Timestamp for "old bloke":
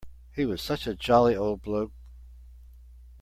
1.35-1.91